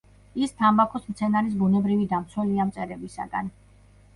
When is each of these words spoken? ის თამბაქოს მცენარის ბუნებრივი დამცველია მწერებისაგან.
ის 0.43 0.53
თამბაქოს 0.61 1.03
მცენარის 1.11 1.59
ბუნებრივი 1.59 2.09
დამცველია 2.15 2.67
მწერებისაგან. 2.71 3.53